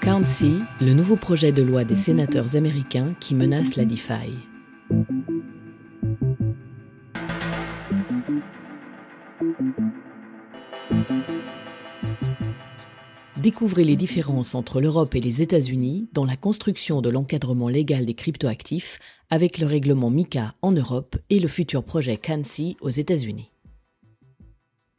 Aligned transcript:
Council, 0.00 0.64
le 0.80 0.92
nouveau 0.92 1.16
projet 1.16 1.52
de 1.52 1.62
loi 1.62 1.84
des 1.84 1.96
sénateurs 1.96 2.56
américains 2.56 3.14
qui 3.20 3.34
menace 3.34 3.76
la 3.76 3.84
DeFi. 3.84 4.49
Découvrez 13.42 13.84
les 13.84 13.96
différences 13.96 14.54
entre 14.54 14.82
l'Europe 14.82 15.14
et 15.14 15.20
les 15.20 15.40
États-Unis 15.40 16.10
dans 16.12 16.26
la 16.26 16.36
construction 16.36 17.00
de 17.00 17.08
l'encadrement 17.08 17.70
légal 17.70 18.04
des 18.04 18.12
cryptoactifs 18.12 18.98
avec 19.30 19.56
le 19.56 19.66
règlement 19.66 20.10
MICA 20.10 20.54
en 20.60 20.72
Europe 20.72 21.16
et 21.30 21.40
le 21.40 21.48
futur 21.48 21.82
projet 21.82 22.18
CANSI 22.18 22.76
aux 22.82 22.90
États-Unis. 22.90 23.50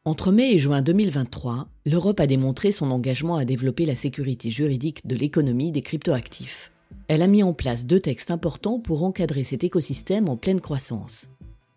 Entre 0.05 0.31
mai 0.31 0.53
et 0.53 0.57
juin 0.57 0.81
2023, 0.81 1.67
l'Europe 1.85 2.19
a 2.19 2.25
démontré 2.25 2.71
son 2.71 2.89
engagement 2.89 3.35
à 3.35 3.45
développer 3.45 3.85
la 3.85 3.95
sécurité 3.95 4.49
juridique 4.49 5.05
de 5.05 5.15
l'économie 5.15 5.71
des 5.71 5.83
cryptoactifs. 5.83 6.71
Elle 7.09 7.21
a 7.21 7.27
mis 7.27 7.43
en 7.43 7.53
place 7.53 7.85
deux 7.85 7.99
textes 7.99 8.31
importants 8.31 8.79
pour 8.79 9.03
encadrer 9.03 9.43
cet 9.43 9.63
écosystème 9.63 10.27
en 10.27 10.35
pleine 10.35 10.61
croissance. 10.61 11.29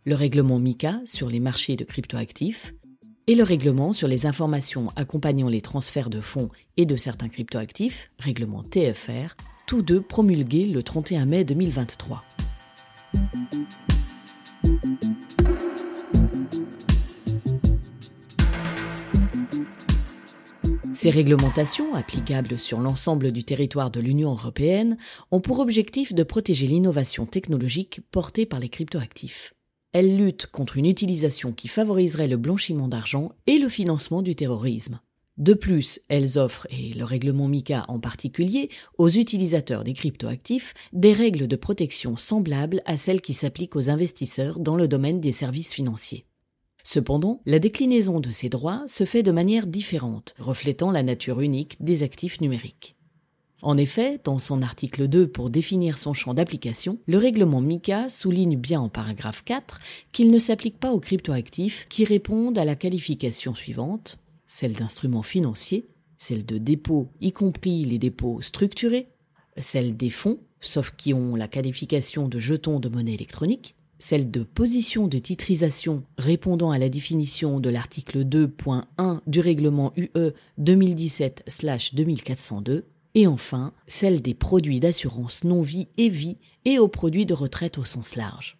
Le 0.06 0.15
règlement 0.15 0.59
MICA 0.59 1.02
sur 1.04 1.28
les 1.28 1.40
marchés 1.40 1.76
de 1.76 1.84
cryptoactifs 1.84 2.73
et 3.27 3.34
le 3.34 3.42
règlement 3.42 3.92
sur 3.92 4.09
les 4.09 4.27
informations 4.27 4.88
accompagnant 4.96 5.48
les 5.48 5.60
transferts 5.60 6.10
de 6.10 6.20
fonds 6.20 6.51
et 6.77 6.87
de 6.87 6.96
certains 6.96 7.28
cryptoactifs, 7.28 8.10
règlement 8.19 8.62
TFR, 8.62 9.37
tous 9.66 9.82
deux 9.82 10.01
promulgués 10.01 10.66
le 10.66 10.82
31 10.82 11.27
mai 11.27 11.45
2023. 11.45 12.23
Ces 20.93 21.10
réglementations, 21.10 21.95
applicables 21.95 22.59
sur 22.59 22.80
l'ensemble 22.80 23.30
du 23.30 23.45
territoire 23.45 23.91
de 23.91 24.01
l'Union 24.01 24.30
européenne, 24.30 24.96
ont 25.30 25.41
pour 25.41 25.59
objectif 25.59 26.15
de 26.15 26.23
protéger 26.23 26.66
l'innovation 26.66 27.26
technologique 27.26 28.01
portée 28.10 28.46
par 28.46 28.59
les 28.59 28.70
cryptoactifs. 28.70 29.54
Elles 29.95 30.16
luttent 30.16 30.46
contre 30.46 30.76
une 30.76 30.87
utilisation 30.87 31.52
qui 31.52 31.68
favoriserait 31.68 32.26
le 32.26 32.37
blanchiment 32.37 32.88
d'argent 32.88 33.30
et 33.46 33.59
le 33.59 33.68
financement 33.68 34.23
du 34.23 34.34
terrorisme. 34.34 35.01
De 35.38 35.54
plus, 35.54 36.01
elles 36.09 36.36
offrent, 36.36 36.66
et 36.70 36.95
le 36.95 37.04
règlement 37.04 37.46
MICA 37.46 37.84
en 37.86 38.01
particulier, 38.01 38.70
aux 38.98 39.09
utilisateurs 39.09 39.84
des 39.84 39.92
cryptoactifs 39.92 40.74
des 40.92 41.12
règles 41.12 41.46
de 41.46 41.54
protection 41.54 42.16
semblables 42.16 42.82
à 42.86 42.96
celles 42.96 43.20
qui 43.20 43.34
s'appliquent 43.34 43.76
aux 43.76 43.88
investisseurs 43.88 44.59
dans 44.59 44.74
le 44.74 44.88
domaine 44.88 45.20
des 45.20 45.32
services 45.32 45.73
financiers. 45.73 46.26
Cependant, 46.82 47.40
la 47.46 47.60
déclinaison 47.60 48.18
de 48.18 48.32
ces 48.32 48.48
droits 48.48 48.82
se 48.88 49.04
fait 49.04 49.23
de 49.23 49.30
manière 49.30 49.68
différente, 49.68 50.34
reflétant 50.40 50.90
la 50.90 51.04
nature 51.04 51.40
unique 51.40 51.76
des 51.80 52.02
actifs 52.02 52.40
numériques. 52.40 52.96
En 53.65 53.76
effet, 53.79 54.20
dans 54.23 54.38
son 54.38 54.60
article 54.60 55.09
2 55.09 55.26
pour 55.26 55.48
définir 55.48 55.96
son 55.96 56.12
champ 56.12 56.34
d'application, 56.34 56.98
le 57.07 57.16
règlement 57.16 57.62
MICA 57.62 58.10
souligne 58.10 58.59
bien 58.59 58.79
en 58.79 58.90
paragraphe 58.90 59.43
4 59.43 59.80
qu'il 60.12 60.30
ne 60.30 60.38
s'applique 60.38 60.79
pas 60.79 60.93
aux 60.93 61.01
cryptoactifs 61.01 61.87
qui 61.88 62.04
répondent 62.04 62.59
à 62.59 62.66
la 62.66 62.74
qualification 62.74 63.54
suivante, 63.54 64.19
celle 64.47 64.75
d'instruments 64.75 65.22
financiers, 65.22 65.87
celle 66.19 66.44
de 66.44 66.59
dépôts, 66.59 67.09
y 67.22 67.32
compris 67.32 67.87
les 67.87 67.98
dépôts 67.98 68.42
structurés, 68.42 69.09
celle 69.56 69.97
des 69.97 70.10
fonds, 70.10 70.41
sauf 70.60 70.92
qui 70.94 71.15
ont 71.15 71.34
la 71.34 71.48
qualification 71.48 72.28
de 72.28 72.38
jetons 72.38 72.81
de 72.81 72.91
monnaie 72.91 73.15
électronique, 73.15 73.76
celle 73.98 74.31
de 74.31 74.42
position 74.42 75.06
de 75.06 75.16
titrisation 75.16 76.04
répondant 76.19 76.70
à 76.70 76.78
la 76.78 76.91
définition 76.91 77.60
de 77.60 77.70
l'article 77.70 78.26
2.1 78.26 79.20
du 79.26 79.41
règlement 79.41 79.94
UE 79.97 80.32
2017-2402, 80.60 82.82
et 83.15 83.26
enfin 83.26 83.72
celle 83.86 84.22
des 84.22 84.34
produits 84.34 84.80
d'assurance 84.80 85.44
non-vie 85.44 85.88
et 85.98 86.08
vie 86.08 86.38
et 86.64 86.78
aux 86.78 86.88
produits 86.88 87.26
de 87.26 87.34
retraite 87.34 87.78
au 87.78 87.84
sens 87.84 88.16
large. 88.16 88.58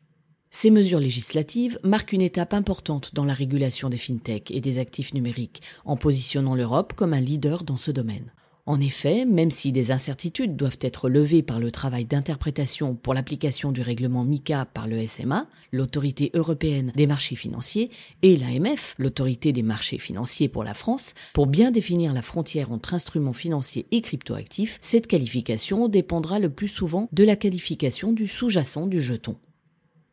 Ces 0.51 0.71
mesures 0.71 1.01
législatives 1.01 1.81
marquent 1.83 2.13
une 2.13 2.21
étape 2.21 2.55
importante 2.55 3.13
dans 3.13 3.25
la 3.25 3.35
régulation 3.35 3.89
des 3.89 3.97
fintechs 3.97 4.53
et 4.53 4.61
des 4.61 4.79
actifs 4.79 5.13
numériques, 5.13 5.63
en 5.85 5.97
positionnant 5.97 6.55
l'Europe 6.55 6.93
comme 6.93 7.13
un 7.13 7.21
leader 7.21 7.65
dans 7.65 7.77
ce 7.77 7.91
domaine. 7.91 8.33
En 8.67 8.81
effet, 8.81 9.27
même 9.27 9.51
si 9.51 9.73
des 9.73 9.91
incertitudes 9.91 10.57
doivent 10.57 10.79
être 10.81 11.11
levées 11.11 11.43
par 11.43 11.59
le 11.59 11.71
travail 11.71 12.07
d'interprétation 12.07 12.95
pour 12.95 13.13
l'application 13.13 13.73
du 13.73 13.83
règlement 13.83 14.25
MICA 14.25 14.65
par 14.65 14.87
le 14.87 15.07
SMA, 15.07 15.47
l'autorité 15.71 16.31
européenne 16.33 16.91
des 16.97 17.07
marchés 17.07 17.37
financiers, 17.37 17.91
et 18.23 18.39
l'AMF, 18.39 18.95
l'autorité 18.97 19.53
des 19.53 19.63
marchés 19.63 19.99
financiers 19.99 20.49
pour 20.49 20.65
la 20.65 20.73
France, 20.73 21.13
pour 21.35 21.47
bien 21.47 21.71
définir 21.71 22.15
la 22.15 22.23
frontière 22.23 22.73
entre 22.73 22.95
instruments 22.95 23.35
financiers 23.35 23.87
et 23.91 24.01
cryptoactifs, 24.01 24.79
cette 24.81 25.09
qualification 25.09 25.89
dépendra 25.89 26.39
le 26.39 26.49
plus 26.49 26.69
souvent 26.69 27.11
de 27.13 27.25
la 27.25 27.37
qualification 27.37 28.13
du 28.13 28.27
sous-jacent 28.27 28.87
du 28.87 29.03
jeton. 29.03 29.37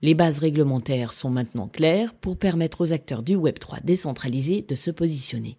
Les 0.01 0.13
bases 0.13 0.39
réglementaires 0.39 1.13
sont 1.13 1.29
maintenant 1.29 1.69
claires 1.69 2.13
pour 2.13 2.35
permettre 2.35 2.81
aux 2.81 2.91
acteurs 2.91 3.23
du 3.23 3.37
Web3 3.37 3.85
décentralisé 3.85 4.65
de 4.67 4.75
se 4.75 4.91
positionner. 4.91 5.57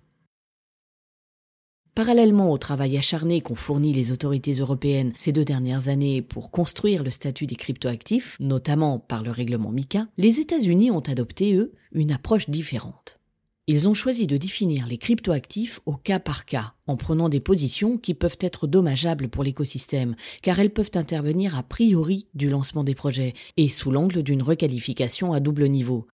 Parallèlement 1.95 2.51
au 2.51 2.57
travail 2.57 2.97
acharné 2.97 3.43
qu'ont 3.43 3.55
fourni 3.55 3.93
les 3.93 4.13
autorités 4.13 4.53
européennes 4.53 5.13
ces 5.15 5.31
deux 5.31 5.45
dernières 5.45 5.89
années 5.89 6.23
pour 6.23 6.51
construire 6.51 7.05
le 7.05 7.11
statut 7.11 7.47
des 7.47 7.55
cryptoactifs, 7.55 8.39
notamment 8.41 8.99
par 8.99 9.23
le 9.23 9.31
règlement 9.31 9.71
MICA, 9.71 10.07
les 10.17 10.41
États-Unis 10.41 10.91
ont 10.91 11.01
adopté, 11.01 11.55
eux, 11.55 11.75
une 11.93 12.11
approche 12.11 12.49
différente. 12.49 13.21
Ils 13.67 13.89
ont 13.89 13.95
choisi 13.95 14.27
de 14.27 14.39
définir 14.39 14.87
les 14.87 14.97
cryptoactifs 14.97 15.81
au 15.85 15.93
cas 15.93 16.19
par 16.19 16.47
cas, 16.47 16.73
en 16.87 16.97
prenant 16.97 17.29
des 17.29 17.41
positions 17.41 17.99
qui 17.99 18.15
peuvent 18.15 18.39
être 18.41 18.67
dommageables 18.67 19.29
pour 19.29 19.45
l'écosystème, 19.45 20.17
car 20.41 20.59
elles 20.61 20.73
peuvent 20.73 20.91
intervenir 20.95 21.59
a 21.59 21.63
priori 21.63 22.27
du 22.35 22.49
lancement 22.49 22.85
des 22.85 22.95
projets 22.95 23.35
et 23.59 23.69
sous 23.69 23.91
l'angle 23.91 24.23
d'une 24.23 24.43
requalification 24.43 25.35
à 25.35 25.41
double 25.41 25.69
niveau. 25.69 26.09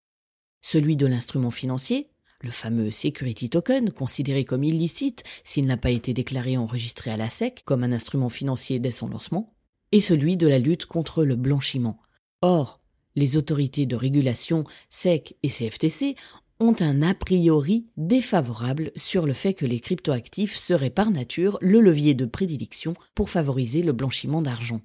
Celui 0.61 0.97
de 0.97 1.07
l'instrument 1.07 1.53
financier, 1.53 2.09
le 2.43 2.51
fameux 2.51 2.91
security 2.91 3.51
token, 3.51 3.91
considéré 3.91 4.45
comme 4.45 4.65
illicite 4.65 5.25
s'il 5.45 5.67
n'a 5.67 5.77
pas 5.77 5.91
été 5.91 6.15
déclaré 6.15 6.57
enregistré 6.57 7.11
à 7.11 7.17
la 7.17 7.31
SEC 7.31 7.63
comme 7.65 7.85
un 7.85 7.93
instrument 7.93 8.29
financier 8.29 8.79
dès 8.79 8.91
son 8.91 9.09
lancement, 9.09 9.55
et 9.93 10.01
celui 10.01 10.37
de 10.37 10.47
la 10.47 10.59
lutte 10.59 10.87
contre 10.87 11.25
le 11.25 11.37
blanchiment. 11.37 11.99
Or, 12.43 12.81
les 13.17 13.37
autorités 13.37 13.87
de 13.87 13.97
régulation 13.97 14.65
SEC 14.89 15.37
et 15.43 15.49
CFTC 15.49 16.15
ont 16.61 16.75
un 16.81 17.03
a 17.03 17.15
priori 17.15 17.87
défavorable 17.97 18.91
sur 18.97 19.27
le 19.27 19.33
fait 19.33 19.55
que 19.55 19.67
les 19.67 19.81
cryptoactifs 19.81 20.57
seraient 20.57 20.91
par 20.91 21.11
nature 21.11 21.59
le 21.61 21.81
levier 21.81 22.15
de 22.15 22.27
prédilection 22.27 22.95
pour 23.15 23.31
favoriser 23.31 23.83
le 23.83 23.93
blanchiment 23.93 24.43
d'argent. 24.43 24.81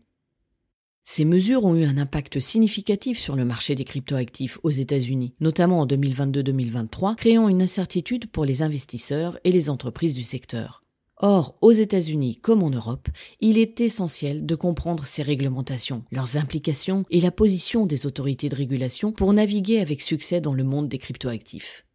Ces 1.05 1.25
mesures 1.25 1.65
ont 1.65 1.75
eu 1.75 1.83
un 1.83 1.97
impact 1.97 2.39
significatif 2.39 3.19
sur 3.19 3.35
le 3.35 3.43
marché 3.43 3.75
des 3.75 3.83
cryptoactifs 3.83 4.57
aux 4.63 4.69
États-Unis, 4.69 5.35
notamment 5.41 5.81
en 5.81 5.85
2022-2023, 5.85 7.15
créant 7.15 7.49
une 7.49 7.61
incertitude 7.61 8.27
pour 8.27 8.45
les 8.45 8.61
investisseurs 8.61 9.37
et 9.43 9.51
les 9.51 9.69
entreprises 9.69 10.15
du 10.15 10.23
secteur. 10.23 10.81
Or, 11.17 11.57
aux 11.61 11.71
États-Unis 11.71 12.37
comme 12.37 12.63
en 12.63 12.69
Europe, 12.69 13.09
il 13.41 13.57
est 13.57 13.81
essentiel 13.81 14.45
de 14.45 14.55
comprendre 14.55 15.05
ces 15.05 15.23
réglementations, 15.23 16.03
leurs 16.11 16.37
implications 16.37 17.05
et 17.11 17.19
la 17.19 17.31
position 17.31 17.85
des 17.85 18.05
autorités 18.05 18.49
de 18.49 18.55
régulation 18.55 19.11
pour 19.11 19.33
naviguer 19.33 19.79
avec 19.79 20.01
succès 20.01 20.39
dans 20.39 20.53
le 20.53 20.63
monde 20.63 20.87
des 20.87 20.97
cryptoactifs. 20.99 21.85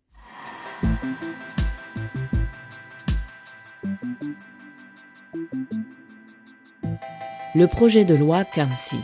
Le 7.58 7.66
projet 7.66 8.04
de 8.04 8.14
loi 8.14 8.44
CANSI 8.44 8.98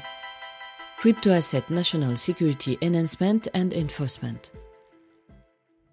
Crypto 0.99 1.31
Asset 1.31 1.65
National 1.71 2.17
Security 2.17 2.79
Enhancement 2.85 3.41
and 3.53 3.71
Enforcement. 3.77 4.53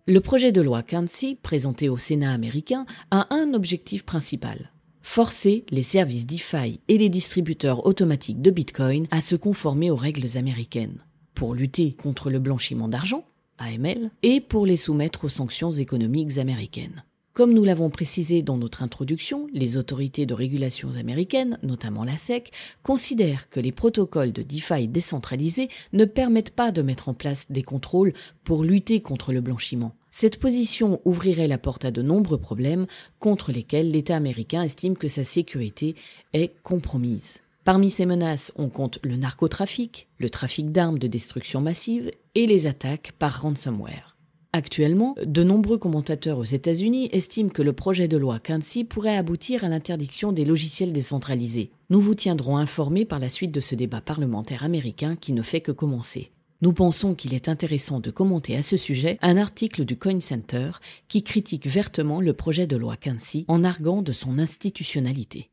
Le 0.05 0.19
projet 0.19 0.51
de 0.51 0.61
loi 0.61 0.83
CANSI, 0.83 1.39
présenté 1.41 1.89
au 1.89 1.97
Sénat 1.97 2.31
américain, 2.31 2.85
a 3.09 3.33
un 3.33 3.55
objectif 3.55 4.03
principal 4.03 4.71
forcer 5.01 5.65
les 5.71 5.81
services 5.81 6.27
DeFi 6.27 6.79
et 6.87 6.99
les 6.99 7.09
distributeurs 7.09 7.83
automatiques 7.87 8.43
de 8.43 8.51
Bitcoin 8.51 9.07
à 9.09 9.21
se 9.21 9.35
conformer 9.35 9.89
aux 9.89 9.95
règles 9.95 10.37
américaines, 10.37 11.03
pour 11.33 11.55
lutter 11.55 11.93
contre 11.93 12.29
le 12.29 12.37
blanchiment 12.37 12.89
d'argent, 12.89 13.25
AML, 13.57 14.11
et 14.21 14.39
pour 14.39 14.67
les 14.67 14.77
soumettre 14.77 15.25
aux 15.25 15.29
sanctions 15.29 15.71
économiques 15.71 16.37
américaines. 16.37 17.03
Comme 17.33 17.53
nous 17.53 17.63
l'avons 17.63 17.89
précisé 17.89 18.41
dans 18.41 18.57
notre 18.57 18.83
introduction, 18.83 19.47
les 19.53 19.77
autorités 19.77 20.25
de 20.25 20.33
régulation 20.33 20.91
américaines, 20.99 21.57
notamment 21.63 22.03
la 22.03 22.17
SEC, 22.17 22.51
considèrent 22.83 23.49
que 23.49 23.61
les 23.61 23.71
protocoles 23.71 24.33
de 24.33 24.43
DeFi 24.43 24.89
décentralisés 24.89 25.69
ne 25.93 26.03
permettent 26.03 26.51
pas 26.51 26.73
de 26.73 26.81
mettre 26.81 27.07
en 27.07 27.13
place 27.13 27.45
des 27.49 27.63
contrôles 27.63 28.11
pour 28.43 28.65
lutter 28.65 28.99
contre 28.99 29.31
le 29.31 29.39
blanchiment. 29.39 29.95
Cette 30.11 30.39
position 30.39 30.99
ouvrirait 31.05 31.47
la 31.47 31.57
porte 31.57 31.85
à 31.85 31.91
de 31.91 32.01
nombreux 32.01 32.37
problèmes 32.37 32.85
contre 33.19 33.53
lesquels 33.53 33.91
l'État 33.91 34.17
américain 34.17 34.63
estime 34.63 34.97
que 34.97 35.07
sa 35.07 35.23
sécurité 35.23 35.95
est 36.33 36.61
compromise. 36.63 37.39
Parmi 37.63 37.89
ces 37.89 38.05
menaces, 38.05 38.51
on 38.57 38.67
compte 38.67 38.99
le 39.03 39.15
narcotrafic, 39.15 40.09
le 40.17 40.29
trafic 40.29 40.73
d'armes 40.73 40.99
de 40.99 41.07
destruction 41.07 41.61
massive 41.61 42.11
et 42.35 42.45
les 42.45 42.67
attaques 42.67 43.13
par 43.17 43.41
ransomware. 43.41 44.10
Actuellement, 44.53 45.15
de 45.23 45.43
nombreux 45.45 45.77
commentateurs 45.77 46.37
aux 46.37 46.43
États-Unis 46.43 47.07
estiment 47.13 47.49
que 47.49 47.61
le 47.61 47.71
projet 47.71 48.09
de 48.09 48.17
loi 48.17 48.37
Quincy 48.39 48.83
pourrait 48.83 49.15
aboutir 49.15 49.63
à 49.63 49.69
l'interdiction 49.69 50.33
des 50.33 50.43
logiciels 50.43 50.91
décentralisés. 50.91 51.71
Nous 51.89 52.01
vous 52.01 52.15
tiendrons 52.15 52.57
informés 52.57 53.05
par 53.05 53.19
la 53.19 53.29
suite 53.29 53.53
de 53.53 53.61
ce 53.61 53.75
débat 53.75 54.01
parlementaire 54.01 54.65
américain 54.65 55.15
qui 55.15 55.31
ne 55.31 55.41
fait 55.41 55.61
que 55.61 55.71
commencer. 55.71 56.31
Nous 56.61 56.73
pensons 56.73 57.15
qu'il 57.15 57.33
est 57.33 57.47
intéressant 57.47 58.01
de 58.01 58.11
commenter 58.11 58.57
à 58.57 58.61
ce 58.61 58.75
sujet 58.75 59.17
un 59.21 59.37
article 59.37 59.85
du 59.85 59.97
Coin 59.97 60.19
Center 60.19 60.71
qui 61.07 61.23
critique 61.23 61.65
vertement 61.65 62.19
le 62.19 62.33
projet 62.33 62.67
de 62.67 62.75
loi 62.75 62.97
Quincy 62.97 63.45
en 63.47 63.63
arguant 63.63 64.01
de 64.01 64.11
son 64.11 64.37
institutionnalité. 64.37 65.49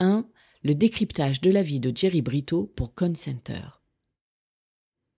1. 0.00 0.26
Le 0.64 0.74
décryptage 0.74 1.40
de 1.40 1.52
la 1.52 1.62
vie 1.62 1.78
de 1.78 1.96
Jerry 1.96 2.22
Brito 2.22 2.72
pour 2.74 2.92
Coin 2.92 3.14
Center. 3.14 3.62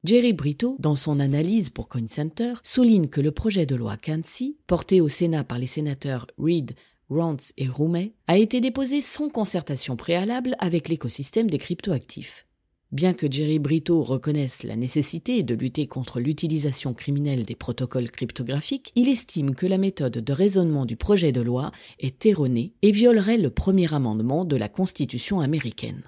Jerry 0.05 0.33
Brito, 0.33 0.77
dans 0.79 0.95
son 0.95 1.19
analyse 1.19 1.71
pour 1.71 1.89
Coin 1.89 2.07
Center, 2.07 2.55
souligne 2.63 3.09
que 3.09 3.21
le 3.21 3.33
projet 3.33 3.67
de 3.67 3.75
loi 3.75 3.97
Quincy, 3.97 4.57
porté 4.69 5.01
au 5.01 5.09
Sénat 5.09 5.43
par 5.43 5.59
les 5.59 5.67
sénateurs 5.67 6.29
Reid, 6.39 6.77
Rance 7.11 7.53
et 7.57 7.67
Roumet, 7.67 8.13
a 8.29 8.39
été 8.39 8.61
déposé 8.61 9.01
sans 9.01 9.29
concertation 9.29 9.97
préalable 9.97 10.55
avec 10.61 10.89
l'écosystème 10.89 11.51
des 11.51 11.59
cryptoactifs. 11.59 12.47
Bien 12.93 13.13
que 13.13 13.31
Jerry 13.31 13.59
Brito 13.59 14.05
reconnaisse 14.05 14.63
la 14.63 14.77
nécessité 14.77 15.43
de 15.43 15.57
lutter 15.57 15.89
contre 15.89 16.21
l'utilisation 16.21 16.95
criminelle 16.95 17.45
des 17.45 17.57
protocoles 17.57 18.13
cryptographiques, 18.13 18.93
il 18.95 19.09
estime 19.09 19.57
que 19.57 19.67
la 19.67 19.79
méthode 19.79 20.19
de 20.19 20.33
raisonnement 20.33 20.87
du 20.87 20.97
projet 20.97 21.33
de 21.33 21.41
loi 21.41 21.73
est 21.99 22.25
erronée 22.25 22.73
et 22.83 22.93
violerait 22.93 23.37
le 23.37 23.51
premier 23.51 23.93
amendement 23.93 24.45
de 24.45 24.57
la 24.57 24.69
Constitution 24.69 25.41
américaine. 25.41 26.05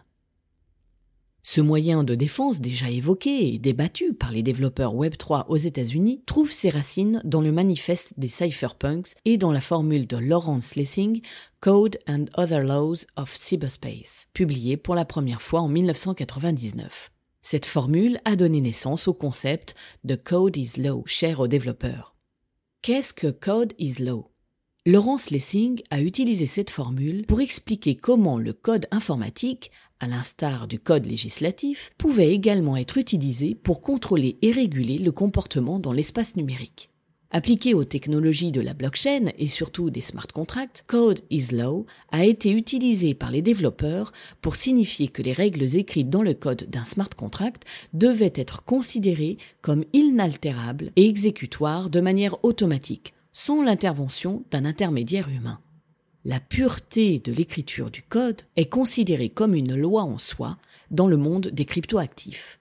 Ce 1.42 1.60
moyen 1.60 2.04
de 2.04 2.14
défense 2.14 2.60
déjà 2.60 2.90
évoqué 2.90 3.54
et 3.54 3.58
débattu 3.58 4.12
par 4.12 4.30
les 4.30 4.42
développeurs 4.42 4.94
Web3 4.94 5.46
aux 5.48 5.56
États-Unis 5.56 6.22
trouve 6.26 6.52
ses 6.52 6.70
racines 6.70 7.22
dans 7.24 7.40
le 7.40 7.50
manifeste 7.50 8.12
des 8.18 8.28
cypherpunks 8.28 9.14
et 9.24 9.38
dans 9.38 9.52
la 9.52 9.60
formule 9.60 10.06
de 10.06 10.18
Lawrence 10.18 10.76
Lessing 10.76 11.22
Code 11.60 11.98
and 12.06 12.26
Other 12.36 12.62
Laws 12.62 13.06
of 13.16 13.34
Cyberspace, 13.34 14.26
publiée 14.34 14.76
pour 14.76 14.94
la 14.94 15.04
première 15.04 15.42
fois 15.42 15.62
en 15.62 15.68
1999. 15.68 17.10
Cette 17.42 17.66
formule 17.66 18.20
a 18.26 18.36
donné 18.36 18.60
naissance 18.60 19.08
au 19.08 19.14
concept 19.14 19.74
de 20.04 20.14
Code 20.14 20.58
is 20.58 20.72
Law 20.76 21.04
cher 21.06 21.40
aux 21.40 21.48
développeurs. 21.48 22.14
Qu'est-ce 22.82 23.14
que 23.14 23.28
Code 23.28 23.72
is 23.78 24.02
Law? 24.02 24.30
Lawrence 24.86 25.30
Lessing 25.30 25.82
a 25.90 26.00
utilisé 26.00 26.46
cette 26.46 26.70
formule 26.70 27.26
pour 27.26 27.42
expliquer 27.42 27.96
comment 27.96 28.38
le 28.38 28.54
code 28.54 28.86
informatique 28.90 29.70
à 30.00 30.08
l'instar 30.08 30.66
du 30.66 30.78
code 30.78 31.06
législatif, 31.06 31.90
pouvait 31.98 32.32
également 32.32 32.76
être 32.76 32.98
utilisé 32.98 33.54
pour 33.54 33.80
contrôler 33.80 34.38
et 34.42 34.50
réguler 34.50 34.98
le 34.98 35.12
comportement 35.12 35.78
dans 35.78 35.92
l'espace 35.92 36.36
numérique. 36.36 36.90
Appliqué 37.32 37.74
aux 37.74 37.84
technologies 37.84 38.50
de 38.50 38.60
la 38.60 38.74
blockchain 38.74 39.30
et 39.38 39.46
surtout 39.46 39.90
des 39.90 40.00
smart 40.00 40.26
contracts, 40.26 40.82
Code 40.88 41.20
is 41.30 41.52
Law 41.52 41.86
a 42.10 42.24
été 42.24 42.50
utilisé 42.50 43.14
par 43.14 43.30
les 43.30 43.40
développeurs 43.40 44.12
pour 44.40 44.56
signifier 44.56 45.06
que 45.06 45.22
les 45.22 45.32
règles 45.32 45.76
écrites 45.76 46.10
dans 46.10 46.22
le 46.22 46.34
code 46.34 46.66
d'un 46.68 46.84
smart 46.84 47.10
contract 47.16 47.64
devaient 47.92 48.32
être 48.34 48.64
considérées 48.64 49.36
comme 49.60 49.84
inaltérables 49.92 50.90
et 50.96 51.08
exécutoires 51.08 51.88
de 51.88 52.00
manière 52.00 52.44
automatique, 52.44 53.14
sans 53.32 53.62
l'intervention 53.62 54.42
d'un 54.50 54.64
intermédiaire 54.64 55.28
humain. 55.28 55.60
La 56.26 56.38
pureté 56.38 57.18
de 57.18 57.32
l'écriture 57.32 57.90
du 57.90 58.02
code 58.02 58.42
est 58.56 58.68
considérée 58.68 59.30
comme 59.30 59.54
une 59.54 59.74
loi 59.74 60.02
en 60.02 60.18
soi 60.18 60.58
dans 60.90 61.06
le 61.06 61.16
monde 61.16 61.46
des 61.48 61.64
cryptoactifs. 61.64 62.60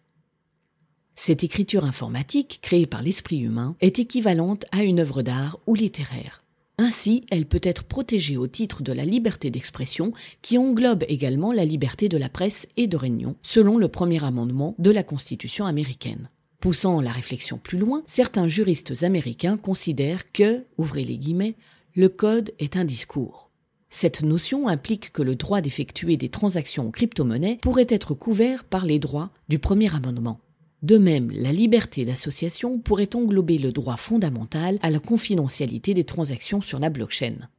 Cette 1.16 1.44
écriture 1.44 1.84
informatique, 1.84 2.60
créée 2.62 2.88
par 2.88 3.02
l'esprit 3.02 3.40
humain, 3.40 3.76
est 3.82 4.00
équivalente 4.00 4.66
à 4.72 4.84
une 4.84 5.02
œuvre 5.02 5.24
d'art 5.24 5.60
ou 5.68 5.76
littéraire. 5.76 6.42
Ainsi, 6.78 7.26
elle 7.30 7.46
peut 7.46 7.60
être 7.62 7.84
protégée 7.84 8.38
au 8.38 8.48
titre 8.48 8.82
de 8.82 8.94
la 8.94 9.04
liberté 9.04 9.52
d'expression 9.52 10.14
qui 10.42 10.58
englobe 10.58 11.04
également 11.10 11.52
la 11.52 11.66
liberté 11.66 12.08
de 12.08 12.18
la 12.18 12.30
presse 12.30 12.70
et 12.78 12.88
de 12.88 12.96
réunion, 12.96 13.36
selon 13.42 13.78
le 13.78 13.90
premier 13.90 14.24
amendement 14.24 14.74
de 14.80 14.90
la 14.90 15.04
Constitution 15.04 15.66
américaine. 15.66 16.30
Poussant 16.62 17.02
la 17.02 17.12
réflexion 17.12 17.58
plus 17.58 17.78
loin, 17.78 18.04
certains 18.08 18.48
juristes 18.48 19.04
américains 19.04 19.58
considèrent 19.58 20.32
que, 20.32 20.64
ouvrez 20.78 21.04
les 21.04 21.18
guillemets, 21.18 21.56
le 21.96 22.08
code 22.08 22.54
est 22.60 22.78
un 22.78 22.86
discours. 22.86 23.49
Cette 23.90 24.22
notion 24.22 24.68
implique 24.68 25.12
que 25.12 25.24
le 25.24 25.36
droit 25.36 25.62
d'effectuer 25.62 26.16
des 26.16 26.30
transactions 26.30 26.88
en 26.88 26.92
crypto-monnaie 26.92 27.58
pourrait 27.62 27.88
être 27.90 28.14
couvert 28.14 28.64
par 28.64 28.86
les 28.86 29.00
droits 29.00 29.32
du 29.50 29.58
premier 29.58 29.94
amendement. 29.96 30.40
De 30.84 30.98
même, 30.98 31.32
la 31.32 31.52
liberté 31.52 32.06
d'association 32.06 32.80
pourrait 32.80 33.16
englober 33.16 33.58
le 33.58 33.72
droit 33.72 33.98
fondamental 33.98 34.80
à 34.82 34.92
la 34.92 35.00
confidentialité 35.00 35.94
des 35.94 36.06
transactions 36.06 36.62
sur 36.62 36.80
la 36.80 36.90
blockchain. 36.90 37.50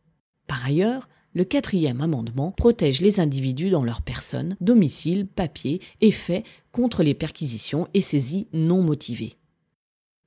Par 0.46 0.64
ailleurs, 0.64 1.08
le 1.34 1.44
quatrième 1.44 2.00
amendement 2.00 2.52
protège 2.52 3.00
les 3.00 3.20
individus 3.20 3.70
dans 3.70 3.84
leur 3.84 4.02
personne, 4.02 4.56
domicile, 4.60 5.26
papier 5.26 5.80
et 6.00 6.10
fait 6.10 6.44
contre 6.72 7.02
les 7.02 7.14
perquisitions 7.14 7.88
et 7.92 8.00
saisies 8.00 8.48
non 8.52 8.82
motivées. 8.82 9.36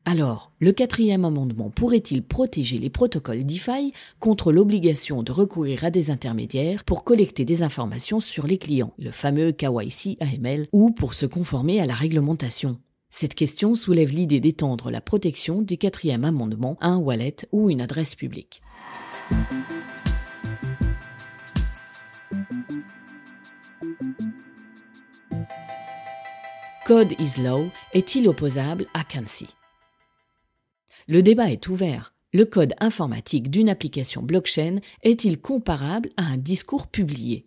Alors, 0.06 0.52
le 0.60 0.74
quatrième 0.74 1.24
amendement 1.24 1.70
pourrait-il 1.70 2.24
protéger 2.24 2.78
les 2.78 2.90
protocoles 2.90 3.46
DeFi 3.46 3.94
contre 4.20 4.52
l'obligation 4.52 5.24
de 5.24 5.32
recourir 5.32 5.86
à 5.86 5.92
des 5.92 6.12
intermédiaires 6.12 6.84
pour 6.84 7.06
collecter 7.06 7.46
des 7.46 7.64
informations 7.64 8.20
sur 8.20 8.46
les 8.46 8.58
clients, 8.58 8.94
le 9.00 9.12
fameux 9.12 9.54
KYC 9.54 10.18
AML, 10.20 10.68
ou 10.74 10.92
pour 10.92 11.14
se 11.14 11.26
conformer 11.26 11.80
à 11.80 11.86
la 11.86 11.94
réglementation? 11.94 12.80
Cette 13.10 13.34
question 13.34 13.76
soulève 13.76 14.12
l'idée 14.12 14.40
d'étendre 14.40 14.92
la 14.92 15.00
protection 15.00 15.62
du 15.62 15.78
quatrième 15.78 16.26
amendement 16.26 16.78
à 16.82 16.90
un 16.90 16.98
wallet 16.98 17.38
ou 17.52 17.70
une 17.70 17.82
adresse 17.82 18.16
publique. 18.16 18.62
Code 26.86 27.14
is 27.20 27.42
Law 27.42 27.70
est-il 27.94 28.28
opposable 28.28 28.88
à 28.94 29.04
Kansi 29.06 29.48
le 31.08 31.22
débat 31.22 31.52
est 31.52 31.68
ouvert. 31.68 32.14
Le 32.34 32.46
code 32.46 32.74
informatique 32.80 33.52
d'une 33.52 33.70
application 33.70 34.24
blockchain 34.24 34.78
est-il 35.04 35.40
comparable 35.40 36.10
à 36.18 36.24
un 36.24 36.38
discours 36.38 36.88
publié? 36.88 37.46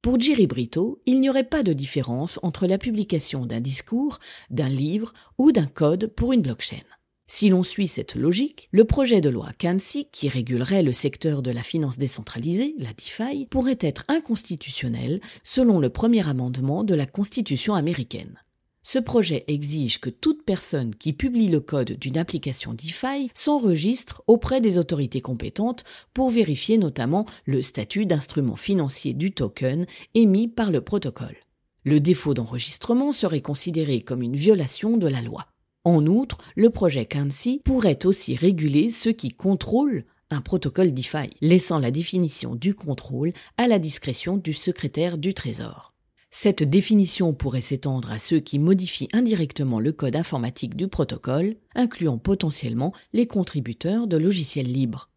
Pour 0.00 0.20
Jerry 0.20 0.46
Brito, 0.46 1.00
il 1.06 1.20
n'y 1.20 1.30
aurait 1.30 1.44
pas 1.48 1.62
de 1.62 1.72
différence 1.72 2.38
entre 2.42 2.66
la 2.66 2.78
publication 2.78 3.46
d'un 3.46 3.60
discours, 3.60 4.18
d'un 4.50 4.68
livre 4.68 5.12
ou 5.38 5.50
d'un 5.50 5.66
code 5.66 6.08
pour 6.08 6.32
une 6.32 6.42
blockchain. 6.42 6.82
Si 7.26 7.48
l'on 7.48 7.62
suit 7.62 7.88
cette 7.88 8.14
logique, 8.14 8.68
le 8.70 8.84
projet 8.84 9.22
de 9.22 9.30
loi 9.30 9.48
Kansi, 9.58 10.08
qui 10.12 10.28
régulerait 10.28 10.82
le 10.82 10.92
secteur 10.92 11.40
de 11.40 11.50
la 11.50 11.62
finance 11.62 11.96
décentralisée, 11.96 12.74
la 12.78 12.92
DeFi, 12.92 13.46
pourrait 13.46 13.78
être 13.80 14.04
inconstitutionnel 14.08 15.20
selon 15.42 15.80
le 15.80 15.88
premier 15.88 16.28
amendement 16.28 16.84
de 16.84 16.94
la 16.94 17.06
Constitution 17.06 17.74
américaine. 17.74 18.38
Ce 18.86 18.98
projet 18.98 19.44
exige 19.48 19.98
que 19.98 20.10
toute 20.10 20.44
personne 20.44 20.94
qui 20.94 21.14
publie 21.14 21.48
le 21.48 21.60
code 21.60 21.92
d'une 21.92 22.18
application 22.18 22.74
DeFi 22.74 23.30
s'enregistre 23.32 24.22
auprès 24.26 24.60
des 24.60 24.76
autorités 24.76 25.22
compétentes 25.22 25.84
pour 26.12 26.28
vérifier 26.28 26.76
notamment 26.76 27.24
le 27.46 27.62
statut 27.62 28.04
d'instrument 28.04 28.56
financier 28.56 29.14
du 29.14 29.32
token 29.32 29.86
émis 30.12 30.48
par 30.48 30.70
le 30.70 30.82
protocole. 30.82 31.36
Le 31.84 31.98
défaut 31.98 32.34
d'enregistrement 32.34 33.12
serait 33.12 33.40
considéré 33.40 34.02
comme 34.02 34.22
une 34.22 34.36
violation 34.36 34.98
de 34.98 35.08
la 35.08 35.22
loi. 35.22 35.46
En 35.84 36.06
outre, 36.06 36.36
le 36.54 36.68
projet 36.68 37.06
Kansi 37.06 37.62
pourrait 37.64 38.04
aussi 38.04 38.36
réguler 38.36 38.90
ceux 38.90 39.12
qui 39.12 39.30
contrôlent 39.30 40.04
un 40.28 40.42
protocole 40.42 40.92
DeFi, 40.92 41.30
laissant 41.40 41.78
la 41.78 41.90
définition 41.90 42.54
du 42.54 42.74
contrôle 42.74 43.32
à 43.56 43.66
la 43.66 43.78
discrétion 43.78 44.36
du 44.36 44.52
secrétaire 44.52 45.16
du 45.16 45.32
Trésor. 45.32 45.93
Cette 46.36 46.64
définition 46.64 47.32
pourrait 47.32 47.60
s'étendre 47.60 48.10
à 48.10 48.18
ceux 48.18 48.40
qui 48.40 48.58
modifient 48.58 49.08
indirectement 49.12 49.78
le 49.78 49.92
code 49.92 50.16
informatique 50.16 50.74
du 50.74 50.88
protocole, 50.88 51.54
incluant 51.76 52.18
potentiellement 52.18 52.92
les 53.12 53.28
contributeurs 53.28 54.08
de 54.08 54.16
logiciels 54.16 54.70
libres. 54.70 55.10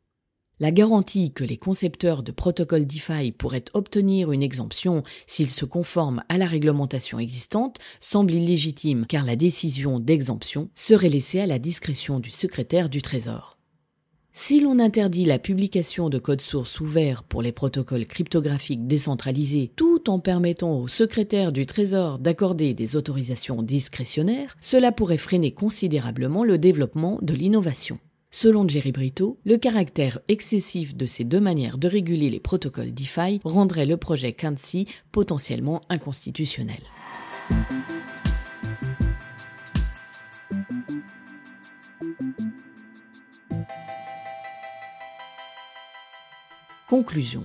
La 0.60 0.70
garantie 0.70 1.34
que 1.34 1.44
les 1.44 1.58
concepteurs 1.58 2.22
de 2.22 2.32
protocoles 2.32 2.86
DeFi 2.86 3.32
pourraient 3.32 3.66
obtenir 3.74 4.32
une 4.32 4.44
exemption 4.44 5.02
s'ils 5.26 5.50
se 5.50 5.66
conforment 5.66 6.24
à 6.30 6.38
la 6.38 6.46
réglementation 6.46 7.18
existante 7.18 7.80
semble 8.00 8.34
illégitime 8.34 9.08
car 9.08 9.26
la 9.26 9.36
décision 9.36 10.00
d'exemption 10.00 10.70
serait 10.76 11.10
laissée 11.10 11.40
à 11.40 11.48
la 11.48 11.58
discrétion 11.58 12.20
du 12.20 12.30
secrétaire 12.30 12.90
du 12.90 13.02
Trésor. 13.02 13.57
Si 14.40 14.60
l'on 14.60 14.78
interdit 14.78 15.26
la 15.26 15.40
publication 15.40 16.10
de 16.10 16.20
codes 16.20 16.42
sources 16.42 16.80
ouverts 16.80 17.24
pour 17.24 17.42
les 17.42 17.52
protocoles 17.52 18.06
cryptographiques 18.06 18.86
décentralisés 18.86 19.72
tout 19.76 20.12
en 20.12 20.20
permettant 20.20 20.80
au 20.80 20.88
secrétaire 20.88 21.52
du 21.52 21.66
Trésor 21.66 22.20
d'accorder 22.20 22.76
des 22.76 22.96
autorisations 22.96 23.64
discrétionnaires, 23.64 24.56
cela 24.62 24.92
pourrait 24.92 25.18
freiner 25.18 25.56
considérablement 25.56 26.44
le 26.44 26.60
développement 26.60 27.18
de 27.24 27.34
l'innovation. 27.34 27.98
Selon 28.30 28.68
Jerry 28.68 28.92
Brito, 28.92 29.40
le 29.44 29.58
caractère 29.58 30.20
excessif 30.28 30.96
de 30.96 31.08
ces 31.08 31.24
deux 31.24 31.42
manières 31.42 31.80
de 31.80 31.88
réguler 31.88 32.30
les 32.30 32.40
protocoles 32.40 32.94
DeFi 32.94 33.42
rendrait 33.44 33.88
le 33.88 33.98
projet 33.98 34.34
Kansi 34.34 34.86
potentiellement 35.12 35.82
inconstitutionnel. 35.90 36.84
Conclusion. 46.90 47.44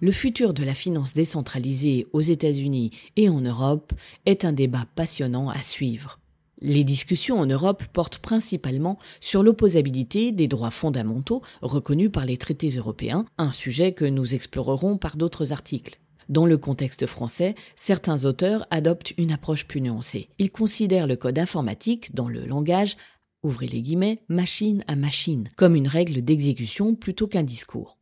Le 0.00 0.12
futur 0.12 0.54
de 0.54 0.64
la 0.64 0.72
finance 0.72 1.12
décentralisée 1.12 2.06
aux 2.14 2.22
États-Unis 2.22 2.90
et 3.16 3.28
en 3.28 3.42
Europe 3.42 3.92
est 4.24 4.46
un 4.46 4.52
débat 4.54 4.86
passionnant 4.94 5.50
à 5.50 5.62
suivre. 5.62 6.20
Les 6.62 6.82
discussions 6.82 7.38
en 7.38 7.44
Europe 7.44 7.84
portent 7.92 8.16
principalement 8.16 8.96
sur 9.20 9.42
l'opposabilité 9.42 10.32
des 10.32 10.48
droits 10.48 10.70
fondamentaux 10.70 11.42
reconnus 11.60 12.10
par 12.10 12.24
les 12.24 12.38
traités 12.38 12.70
européens, 12.70 13.26
un 13.36 13.52
sujet 13.52 13.92
que 13.92 14.06
nous 14.06 14.34
explorerons 14.34 14.96
par 14.96 15.18
d'autres 15.18 15.52
articles. 15.52 15.98
Dans 16.30 16.46
le 16.46 16.56
contexte 16.56 17.06
français, 17.06 17.54
certains 17.76 18.24
auteurs 18.24 18.66
adoptent 18.70 19.12
une 19.18 19.32
approche 19.32 19.66
plus 19.66 19.82
nuancée. 19.82 20.30
Ils 20.38 20.50
considèrent 20.50 21.06
le 21.06 21.16
code 21.16 21.38
informatique 21.38 22.14
dans 22.14 22.28
le 22.28 22.46
langage 22.46 22.96
ouvrez 23.42 23.66
les 23.66 23.82
guillemets, 23.82 24.20
machine 24.28 24.84
à 24.86 24.96
machine, 24.96 25.48
comme 25.56 25.74
une 25.74 25.88
règle 25.88 26.22
d'exécution 26.22 26.94
plutôt 26.94 27.26
qu'un 27.26 27.42
discours. 27.42 27.98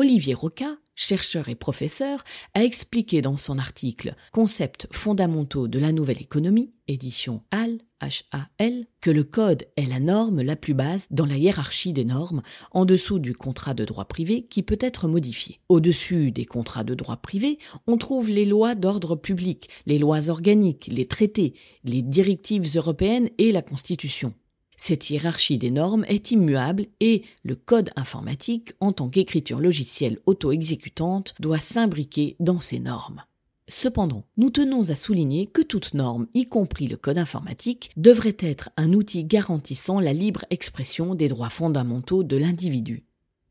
Olivier 0.00 0.34
Roca, 0.34 0.76
chercheur 0.94 1.48
et 1.48 1.56
professeur, 1.56 2.22
a 2.54 2.62
expliqué 2.62 3.20
dans 3.20 3.36
son 3.36 3.58
article 3.58 4.14
Concepts 4.30 4.86
fondamentaux 4.92 5.66
de 5.66 5.80
la 5.80 5.90
nouvelle 5.90 6.22
économie, 6.22 6.72
édition 6.86 7.42
HAL, 7.50 7.80
HAL, 8.00 8.86
que 9.00 9.10
le 9.10 9.24
code 9.24 9.66
est 9.76 9.86
la 9.86 9.98
norme 9.98 10.40
la 10.40 10.54
plus 10.54 10.74
basse 10.74 11.08
dans 11.10 11.26
la 11.26 11.36
hiérarchie 11.36 11.92
des 11.92 12.04
normes, 12.04 12.42
en 12.70 12.84
dessous 12.84 13.18
du 13.18 13.34
contrat 13.34 13.74
de 13.74 13.84
droit 13.84 14.04
privé 14.04 14.46
qui 14.46 14.62
peut 14.62 14.78
être 14.80 15.08
modifié. 15.08 15.58
Au-dessus 15.68 16.30
des 16.30 16.44
contrats 16.44 16.84
de 16.84 16.94
droit 16.94 17.16
privé, 17.16 17.58
on 17.88 17.96
trouve 17.96 18.30
les 18.30 18.44
lois 18.44 18.76
d'ordre 18.76 19.16
public, 19.16 19.68
les 19.86 19.98
lois 19.98 20.30
organiques, 20.30 20.88
les 20.92 21.06
traités, 21.06 21.54
les 21.82 22.02
directives 22.02 22.76
européennes 22.76 23.30
et 23.38 23.50
la 23.50 23.62
Constitution. 23.62 24.32
Cette 24.80 25.10
hiérarchie 25.10 25.58
des 25.58 25.72
normes 25.72 26.04
est 26.06 26.30
immuable 26.30 26.86
et 27.00 27.24
le 27.42 27.56
code 27.56 27.90
informatique, 27.96 28.74
en 28.78 28.92
tant 28.92 29.08
qu'écriture 29.08 29.58
logicielle 29.58 30.20
auto-exécutante, 30.24 31.34
doit 31.40 31.58
s'imbriquer 31.58 32.36
dans 32.38 32.60
ces 32.60 32.78
normes. 32.78 33.24
Cependant, 33.66 34.24
nous 34.36 34.50
tenons 34.50 34.88
à 34.88 34.94
souligner 34.94 35.46
que 35.46 35.62
toute 35.62 35.94
norme, 35.94 36.28
y 36.32 36.44
compris 36.44 36.86
le 36.86 36.96
code 36.96 37.18
informatique, 37.18 37.90
devrait 37.96 38.36
être 38.38 38.70
un 38.76 38.92
outil 38.92 39.24
garantissant 39.24 39.98
la 39.98 40.12
libre 40.12 40.44
expression 40.48 41.16
des 41.16 41.26
droits 41.26 41.50
fondamentaux 41.50 42.22
de 42.22 42.36
l'individu. 42.36 43.04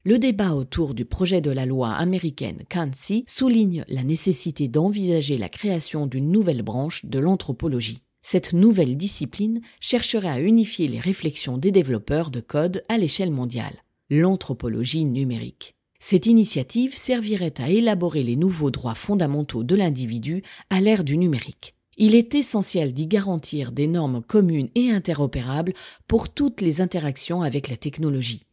Le 0.05 0.19
débat 0.19 0.55
autour 0.55 0.93
du 0.93 1.03
projet 1.03 1.41
de 1.41 1.51
la 1.51 1.65
loi 1.65 1.91
américaine 1.91 2.63
Kansi 2.69 3.25
souligne 3.27 3.83
la 3.89 4.03
nécessité 4.03 4.69
d'envisager 4.69 5.37
la 5.37 5.49
création 5.49 6.07
d'une 6.07 6.31
nouvelle 6.31 6.61
branche 6.61 7.05
de 7.05 7.19
l'anthropologie. 7.19 7.99
Cette 8.29 8.51
nouvelle 8.51 8.97
discipline 8.97 9.61
chercherait 9.79 10.27
à 10.27 10.41
unifier 10.41 10.89
les 10.89 10.99
réflexions 10.99 11.57
des 11.57 11.71
développeurs 11.71 12.29
de 12.29 12.41
code 12.41 12.83
à 12.89 12.97
l'échelle 12.97 13.31
mondiale, 13.31 13.85
l'anthropologie 14.09 15.05
numérique. 15.05 15.75
Cette 16.01 16.25
initiative 16.25 16.93
servirait 16.93 17.53
à 17.61 17.69
élaborer 17.69 18.23
les 18.23 18.35
nouveaux 18.35 18.69
droits 18.69 18.95
fondamentaux 18.95 19.63
de 19.63 19.75
l'individu 19.75 20.43
à 20.69 20.81
l'ère 20.81 21.05
du 21.05 21.17
numérique. 21.17 21.73
Il 21.95 22.15
est 22.15 22.35
essentiel 22.35 22.91
d'y 22.91 23.07
garantir 23.07 23.71
des 23.71 23.87
normes 23.87 24.21
communes 24.21 24.71
et 24.75 24.91
interopérables 24.91 25.71
pour 26.05 26.27
toutes 26.27 26.59
les 26.59 26.81
interactions 26.81 27.43
avec 27.43 27.69
la 27.69 27.77
technologie. 27.77 28.43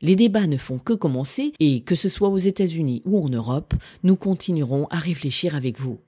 Les 0.00 0.16
débats 0.16 0.46
ne 0.46 0.56
font 0.56 0.78
que 0.78 0.94
commencer 0.94 1.52
et, 1.60 1.82
que 1.82 1.96
ce 1.96 2.08
soit 2.08 2.30
aux 2.30 2.38
États-Unis 2.38 3.02
ou 3.04 3.22
en 3.22 3.28
Europe, 3.28 3.74
nous 4.04 4.16
continuerons 4.16 4.86
à 4.86 4.96
réfléchir 4.96 5.54
avec 5.54 5.78
vous. 5.78 5.98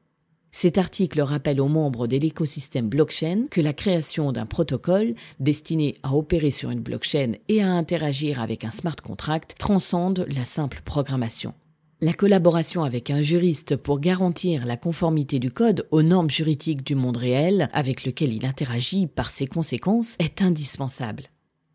Cet 0.52 0.78
article 0.78 1.20
rappelle 1.20 1.60
aux 1.60 1.68
membres 1.68 2.06
de 2.06 2.16
l'écosystème 2.16 2.88
blockchain 2.88 3.44
que 3.50 3.60
la 3.60 3.72
création 3.72 4.32
d'un 4.32 4.46
protocole 4.46 5.14
destiné 5.38 5.94
à 6.02 6.14
opérer 6.14 6.50
sur 6.50 6.70
une 6.70 6.80
blockchain 6.80 7.32
et 7.48 7.62
à 7.62 7.70
interagir 7.70 8.40
avec 8.40 8.64
un 8.64 8.70
smart 8.70 8.96
contract 8.96 9.54
transcende 9.58 10.26
la 10.28 10.44
simple 10.44 10.82
programmation. 10.84 11.54
La 12.02 12.14
collaboration 12.14 12.82
avec 12.82 13.10
un 13.10 13.20
juriste 13.20 13.76
pour 13.76 14.00
garantir 14.00 14.64
la 14.64 14.76
conformité 14.76 15.38
du 15.38 15.50
code 15.50 15.86
aux 15.90 16.02
normes 16.02 16.30
juridiques 16.30 16.84
du 16.84 16.94
monde 16.94 17.18
réel 17.18 17.68
avec 17.72 18.04
lequel 18.04 18.32
il 18.32 18.46
interagit 18.46 19.06
par 19.06 19.30
ses 19.30 19.46
conséquences 19.46 20.16
est 20.18 20.40
indispensable. 20.40 21.24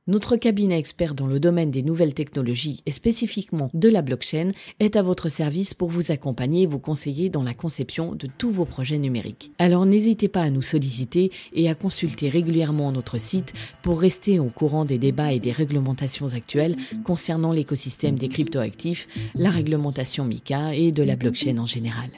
Notre 0.08 0.36
cabinet 0.36 0.78
expert 0.78 1.16
dans 1.16 1.26
le 1.26 1.40
domaine 1.40 1.72
des 1.72 1.82
nouvelles 1.82 2.14
technologies 2.14 2.84
et 2.86 2.92
spécifiquement 2.92 3.72
de 3.74 3.90
la 3.90 4.04
blockchain 4.04 4.52
est 4.80 4.98
à 4.98 5.02
votre 5.02 5.30
service 5.30 5.74
pour 5.74 5.90
vous 5.90 6.12
accompagner 6.12 6.62
et 6.62 6.68
vous 6.68 6.78
conseiller 6.78 7.30
dans 7.30 7.42
la 7.42 7.56
conception 7.56 8.14
de 8.14 8.28
tous 8.38 8.52
vos 8.52 8.66
projets 8.66 9.00
numériques. 9.00 9.52
Alors 9.58 9.88
n'hésitez 9.88 10.28
pas 10.28 10.44
à 10.44 10.52
nous 10.52 10.62
solliciter 10.62 11.32
et 11.54 11.72
à 11.72 11.74
consulter 11.74 12.30
régulièrement 12.30 12.92
notre 12.92 13.18
site 13.18 13.54
pour 13.82 14.00
rester 14.00 14.38
au 14.38 14.50
courant 14.50 14.86
des 14.86 15.00
débats 15.00 15.34
et 15.34 15.40
des 15.40 15.52
réglementations 15.52 16.36
actuelles 16.36 16.76
concernant 17.04 17.52
l'écosystème 17.52 18.20
des 18.20 18.30
cryptoactifs, 18.30 19.08
la 19.34 19.50
réglementation 19.50 20.24
MICA 20.26 20.76
et 20.76 20.92
de 20.92 21.02
la 21.02 21.16
blockchain 21.16 21.58
en 21.58 21.66
général. 21.66 22.12